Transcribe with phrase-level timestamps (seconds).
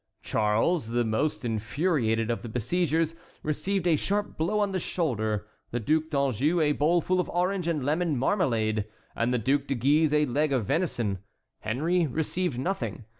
[0.23, 3.13] Charles, the most infuriated of the besiegers,
[3.43, 7.67] received a sharp blow on the shoulder, the Duc d'Anjou a bowl full of orange
[7.67, 8.85] and lemon marmalade,
[9.15, 11.19] and the Duc de Guise a leg of venison.
[11.59, 13.05] Henry received nothing.